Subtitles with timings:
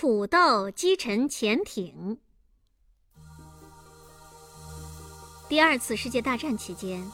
[0.00, 2.16] 土豆击沉潜艇。
[5.46, 7.06] 第二次世界大战期间，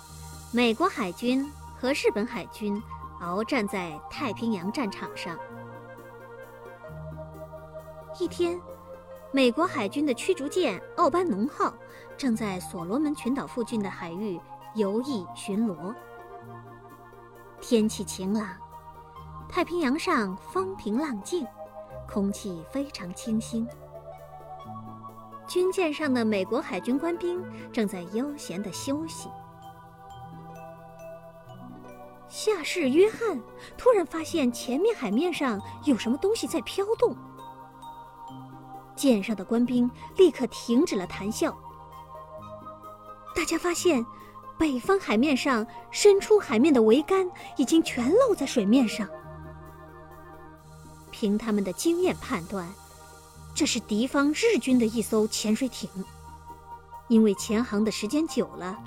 [0.53, 1.45] 美国海军
[1.77, 2.80] 和日本海军
[3.21, 5.37] 鏖战在太平洋战场上。
[8.21, 8.56] 一天，
[9.32, 11.74] 美国海军的驱逐舰“奥班农号”
[12.16, 14.40] 正在所罗门群岛附近的海域
[14.76, 15.92] 游弋巡逻。
[17.60, 18.46] 天气晴朗，
[19.48, 21.45] 太平洋上风平浪静。
[22.07, 23.66] 空气非常清新，
[25.47, 27.42] 军舰上的美国海军官兵
[27.73, 29.28] 正在悠闲的休息。
[32.28, 33.41] 下士约翰
[33.78, 37.16] 突然发现前面海面上有什么东西在飘动，
[38.95, 41.56] 舰上的官兵立刻停止了谈笑。
[43.34, 44.05] 大家发现，
[44.59, 49.09] 北方海面上伸出海面的桅杆已经全露在水面上。
[51.19, 52.70] 凭他们的经验判断，
[53.55, 55.89] 这是敌方日军的一艘潜水艇。
[57.08, 58.78] 因为潜航的时间久了，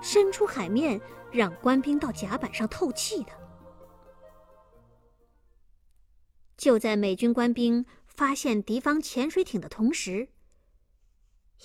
[0.00, 0.98] 伸出海面
[1.30, 3.32] 让官兵到甲板上透气的。
[6.56, 10.30] 就在美军官兵发现敌方潜水艇的同时，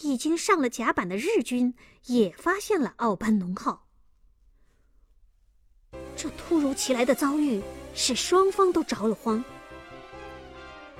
[0.02, 1.74] 已经上了甲板的日军
[2.08, 3.88] 也发现了奥班农号。
[6.18, 7.64] 这突如其来的遭遇
[7.96, 9.42] 使双方都着了慌。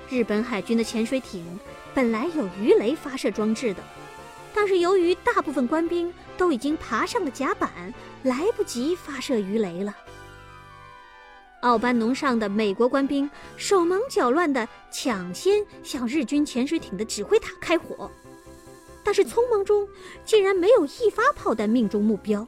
[0.08, 1.58] 日本海军的潜水艇
[1.94, 3.82] 本来有鱼雷发射装置的，
[4.54, 9.94] 但是由于大部分官兵都已经爬上了甲板，来不及发射鱼雷了。
[11.60, 18.10] 奥班农上的美国官兵手忙脚乱地抢先向日军潜水艇的指挥塔开火，
[19.02, 19.88] 但是匆忙中
[20.26, 22.46] 竟然没有一发炮弹命中目标。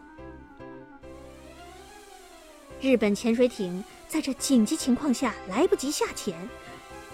[2.79, 6.37] 日本潜水艇在这紧急情况下来不及下潜。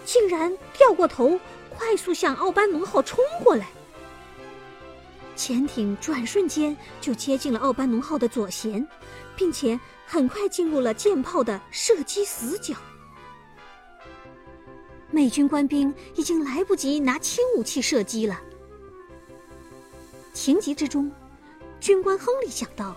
[0.05, 1.39] 竟然掉过头，
[1.71, 3.69] 快速向奥班农号冲过来。
[5.35, 8.87] 潜艇转瞬间就接近了奥班农号的左舷，
[9.35, 12.75] 并且很快进入了舰炮的射击死角。
[15.11, 18.41] 美军官兵已经来不及拿轻武器射击了。
[20.33, 21.11] 情急之中，
[21.81, 22.97] 军官亨利想到，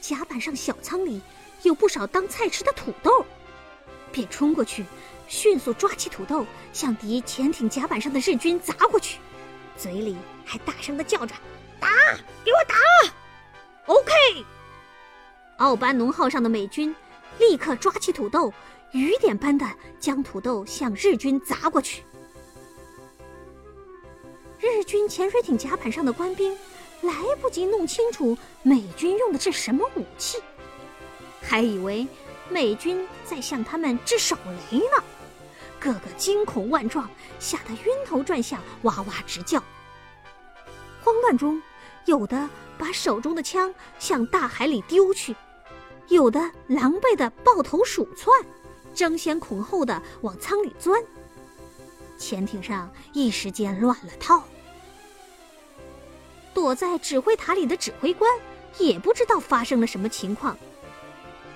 [0.00, 1.20] 甲板上小舱里
[1.62, 3.24] 有不少当菜吃的土豆，
[4.12, 4.84] 便冲过去。
[5.30, 9.20] 迅速抓起土豆，向敌潜艇甲板上的日军砸过去，
[9.76, 11.32] 嘴里还大声的叫着
[11.78, 11.88] ：“打，
[12.44, 12.74] 给我打
[13.86, 14.44] ！”OK。
[15.58, 16.92] 奥班农号上的美军
[17.38, 18.52] 立刻抓起土豆，
[18.90, 19.64] 雨点般的
[20.00, 22.02] 将土豆向日军砸过去。
[24.58, 26.52] 日军潜水艇甲板上的官兵
[27.02, 30.38] 来不及弄清楚美军用的是什么武器，
[31.40, 32.04] 还以为
[32.48, 34.36] 美军在向他们掷手
[34.72, 35.04] 雷呢。
[35.92, 39.60] 个个惊恐万状，吓得晕头转向，哇哇直叫。
[41.02, 41.60] 慌乱中，
[42.04, 45.34] 有的把手中的枪向大海里丢去，
[46.08, 48.40] 有的狼狈的抱头鼠窜，
[48.94, 51.02] 争先恐后的往舱里钻。
[52.18, 54.44] 潜艇上一时间乱了套。
[56.54, 58.30] 躲在指挥塔里的指挥官
[58.78, 60.56] 也不知道发生了什么情况，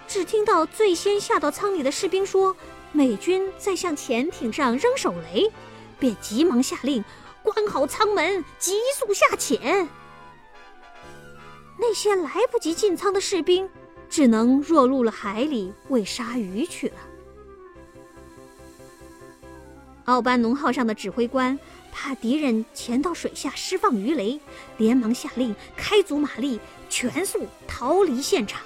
[0.08, 2.56] 只听到最先下到舱里的士兵说。
[2.94, 5.50] 美军在向潜艇上扔手雷，
[5.98, 7.04] 便急忙下令
[7.42, 9.88] 关好舱门，急速下潜。
[11.76, 13.68] 那些来不及进舱的士兵，
[14.08, 16.94] 只能落入了海里喂鲨鱼去了。
[20.04, 21.58] 奥班农号上的指挥官
[21.90, 24.38] 怕敌人潜到水下释放鱼雷，
[24.76, 28.62] 连忙下令开足马力，全速逃离现场。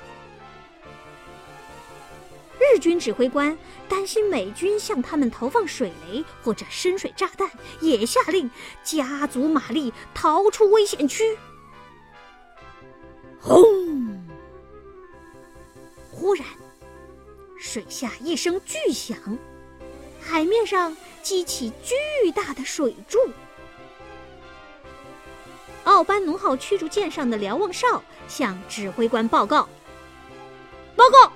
[2.74, 3.56] 日军指挥官
[3.88, 8.50] 担心美军向他们投放水雷或者深水炸弹，也下令
[8.82, 11.36] 加足马力逃出危险区。
[13.40, 14.26] 轰！
[16.10, 16.44] 忽然，
[17.58, 19.16] 水下一声巨响，
[20.20, 23.18] 海面上激起巨大的水柱。
[25.84, 29.68] 奥班农号驱逐舰上的瞭望哨向指挥官报告
[30.94, 31.32] ：“报告。”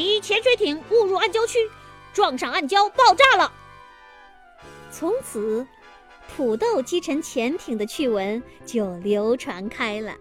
[0.00, 1.58] 敌潜水艇误入暗礁区，
[2.14, 3.52] 撞上暗礁爆炸了。
[4.90, 5.66] 从此，
[6.34, 10.16] 土豆击沉潜艇的趣闻就流传开了。